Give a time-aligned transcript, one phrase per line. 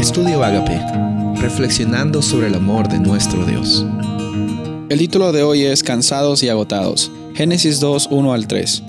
[0.00, 0.80] Estudio Agape,
[1.42, 3.84] reflexionando sobre el amor de nuestro Dios.
[4.88, 7.12] El título de hoy es Cansados y agotados.
[7.34, 8.82] Génesis 2, 1 al 3.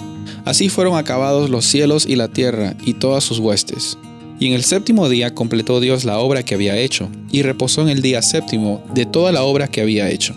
[0.45, 3.97] Así fueron acabados los cielos y la tierra y todas sus huestes.
[4.39, 7.89] Y en el séptimo día completó Dios la obra que había hecho, y reposó en
[7.89, 10.33] el día séptimo de toda la obra que había hecho.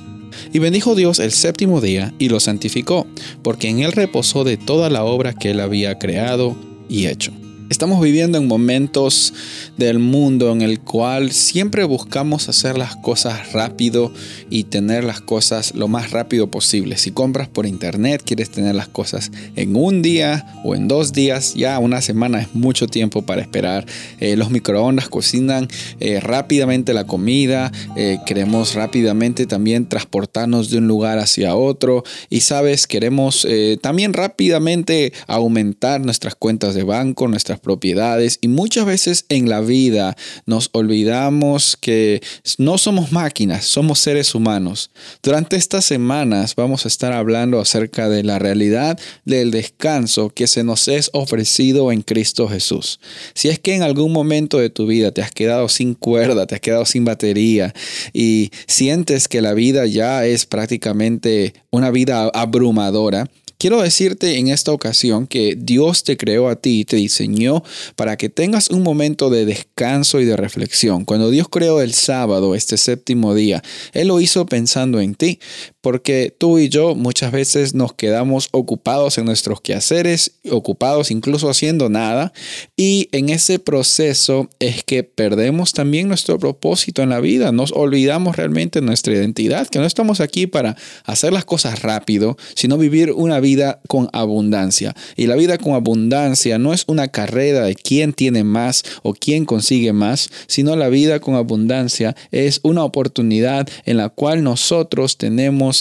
[0.53, 3.07] Y bendijo Dios el séptimo día y lo santificó,
[3.45, 6.57] porque en él reposó de toda la obra que él había creado
[6.89, 7.33] y hecho.
[7.75, 9.35] Estamos viviendo en momentos
[9.77, 14.13] del mundo en el cual siempre buscamos hacer las cosas rápido
[14.49, 16.97] y tener las cosas lo más rápido posible.
[16.97, 21.55] Si compras por internet, quieres tener las cosas en un día o en dos días,
[21.55, 23.87] ya una semana es mucho tiempo para esperar.
[24.21, 25.67] Eh, los microondas cocinan
[25.99, 32.43] eh, rápidamente la comida, eh, queremos rápidamente también transportarnos de un lugar hacia otro y
[32.43, 33.45] sabes, queremos
[33.81, 40.17] también rápidamente aumentar nuestras cuentas de banco, nuestras propiedades y muchas veces en la vida
[40.47, 42.23] nos olvidamos que
[42.59, 44.91] no somos máquinas, somos seres humanos.
[45.23, 50.63] Durante estas semanas vamos a estar hablando acerca de la realidad del descanso que se
[50.63, 53.01] nos es ofrecido en Cristo Jesús.
[53.35, 56.55] Si es que en algún momento de tu vida te has quedado sin cuerda, te
[56.55, 57.75] has quedado sin batería
[58.13, 63.29] y sientes que la vida ya es prácticamente una vida abrumadora,
[63.65, 67.63] Quiero decirte en esta ocasión que Dios te creó a ti y te diseñó
[67.97, 71.07] para que tengas un momento de descanso y de reflexión.
[71.07, 73.63] Cuando Dios creó el sábado, este séptimo día,
[73.95, 75.39] Él lo hizo pensando en ti,
[75.85, 81.91] porque tú y yo muchas veces nos quedamos ocupados en nuestros quehaceres, ocupados incluso haciendo
[81.91, 82.33] nada,
[82.75, 88.35] y en ese proceso es que perdemos también nuestro propósito en la vida, nos olvidamos
[88.35, 90.75] realmente nuestra identidad, que no estamos aquí para
[91.05, 94.95] hacer las cosas rápido, sino vivir una vida con abundancia.
[95.17, 99.45] Y la vida con abundancia no es una carrera de quién tiene más o quién
[99.45, 105.19] consigue más, sino la vida con abundancia es una oportunidad en la cual nosotros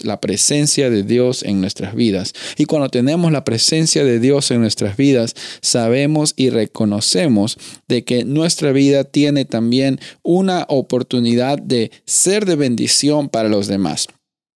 [0.01, 2.33] la presencia de Dios en nuestras vidas.
[2.57, 8.25] Y cuando tenemos la presencia de Dios en nuestras vidas, sabemos y reconocemos de que
[8.25, 14.07] nuestra vida tiene también una oportunidad de ser de bendición para los demás.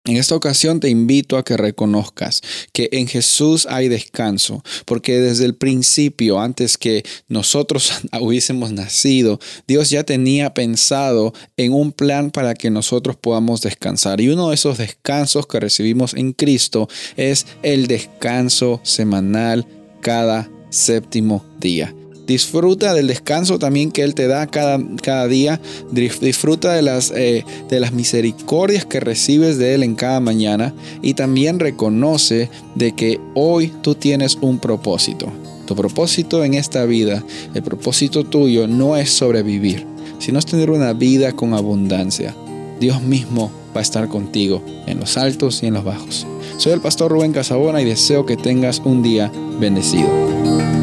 [0.07, 2.41] En esta ocasión te invito a que reconozcas
[2.73, 9.91] que en Jesús hay descanso, porque desde el principio, antes que nosotros hubiésemos nacido, Dios
[9.91, 14.21] ya tenía pensado en un plan para que nosotros podamos descansar.
[14.21, 19.67] Y uno de esos descansos que recibimos en Cristo es el descanso semanal
[20.03, 21.93] cada séptimo día.
[22.27, 25.61] Disfruta del descanso también que Él te da cada, cada día.
[25.93, 30.75] Disfruta de las, eh, de las misericordias que recibes de Él en cada mañana.
[31.03, 35.33] Y también reconoce de que hoy tú tienes un propósito.
[35.67, 39.85] Tu propósito en esta vida, el propósito tuyo no es sobrevivir,
[40.21, 42.35] sino es tener una vida con abundancia.
[42.79, 46.27] Dios mismo va a estar contigo en los altos y en los bajos.
[46.57, 50.76] Soy el pastor Rubén Casabona y deseo que tengas un día bendecido.